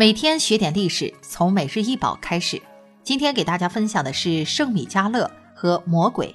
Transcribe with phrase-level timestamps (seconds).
[0.00, 2.58] 每天学点历史，从每日一宝开始。
[3.04, 6.34] 今天给大家分享的是圣米迦勒和魔鬼，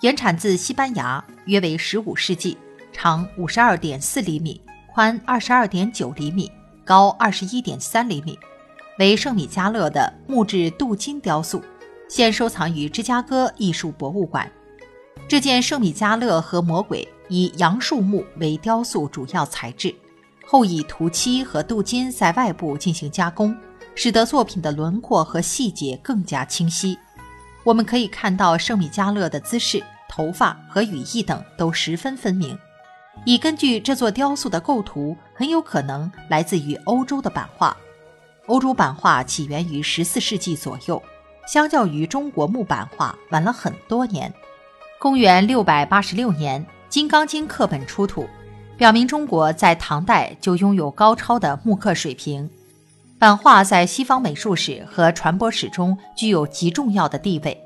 [0.00, 2.56] 原产自西班牙，约为十五世纪，
[2.94, 4.58] 长五十二点四厘米，
[4.90, 6.50] 宽二十二点九厘米，
[6.82, 8.38] 高二十一点三厘米，
[8.98, 11.62] 为圣米迦勒的木质镀金雕塑，
[12.08, 14.50] 现收藏于芝加哥艺术博物馆。
[15.28, 19.94] 这件圣米迦勒和魔鬼以杨树木为雕塑主要材质。
[20.46, 23.56] 后以涂漆和镀金在外部进行加工，
[23.94, 26.98] 使得作品的轮廓和细节更加清晰。
[27.64, 32.56] 我们可以看到圣米迦勒的姿势、头发和羽翼等都十分分明。
[33.24, 37.74] 已根据这座雕塑的构图，很有可能来自于欧洲的版画。
[38.46, 41.02] 欧洲版画起源于十四世纪左右，
[41.46, 44.32] 相较于中国木版画晚了很多年。
[44.98, 48.28] 公元六百八十六年，《金刚经》课本出土。
[48.76, 52.50] 表明中国在唐代就拥有高超的木刻水平，
[53.18, 57.58] 版画在西方美术史和传播史中具有极重要的地位。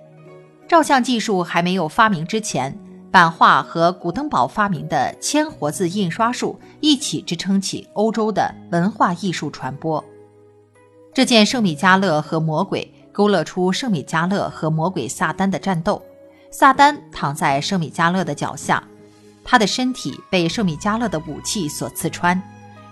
[0.68, 2.78] 照相技术还没有发明之前，
[3.10, 10.04] 版画和古登堡发明的铅活字印刷术一起支撑起欧洲的文化艺术传播。
[11.14, 16.02] 这件圣米迦勒和魔鬼勾勒出圣米迦勒和魔鬼撒旦的战斗，
[16.50, 18.86] 撒旦躺在圣米迦勒的脚下。
[19.50, 22.40] 他的身体被圣米迦勒的武器所刺穿。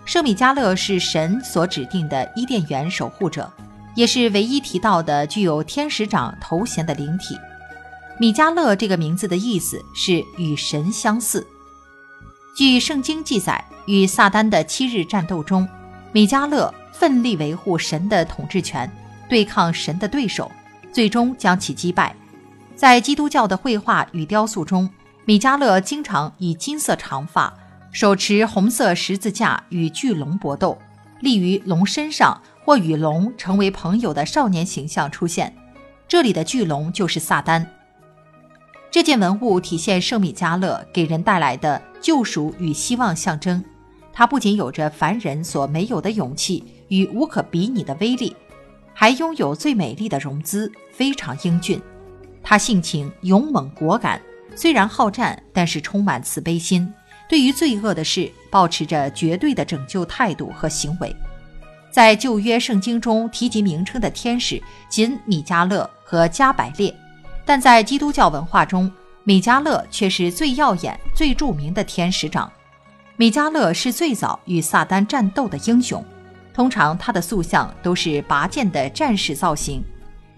[0.06, 3.52] 圣米迦勒是神所指定的伊甸园守护者，
[3.94, 7.36] 也是唯一提到的具有天使长头衔的灵体。
[8.18, 11.46] 米迦勒这个名字的意思是与神相似。
[12.56, 15.68] 据圣经记载，与撒旦的七日战斗中，
[16.10, 18.90] 米迦勒奋力维护神的统治权，
[19.28, 20.50] 对抗神的对手，
[20.90, 22.16] 最终将其击败。
[22.74, 24.88] 在基督教的绘画与雕塑中。
[25.28, 27.52] 米迦勒经常以金色长发、
[27.90, 30.78] 手持红色十字架与巨龙搏斗，
[31.18, 35.52] 立于龙身上或与龙成为朋友的少年形象出现。
[36.06, 37.66] 这里的巨龙就是撒旦。
[38.88, 43.64] 这件文物体现圣米迦勒给人带来的救赎与希望象征。
[44.12, 48.36] 它不仅有着凡人所没有的勇气与无可比拟的威力，
[48.94, 51.82] 还拥有最美丽的容姿，非常英俊。
[52.44, 54.22] 他性情勇猛果敢。
[54.56, 56.90] 虽然好战，但是充满慈悲心，
[57.28, 61.14] 对于罪恶的事保持着绝对的拯救态度和行为。
[61.90, 66.94] 在旧约圣经中提及名称的天使仅米迦勒和加百列，
[67.44, 68.90] 但在基督教文化中，
[69.24, 72.50] 米迦勒却是最耀眼、最著名的天使长。
[73.16, 76.04] 米迦勒是最早与撒旦战斗的英雄，
[76.54, 79.82] 通常他的塑像都是拔剑的战士造型。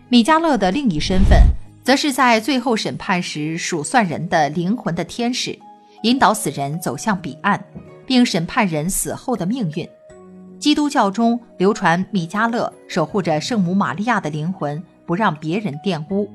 [0.09, 1.41] 米迦勒的另一身份。
[1.89, 5.59] 则是在最后审判时数算人的灵魂的天使，
[6.03, 7.59] 引导死人走向彼岸，
[8.05, 9.89] 并审判人死后的命运。
[10.59, 16.31] 基督教中流传米迦勒守护着圣母玛利亚的灵魂，不让别人玷污。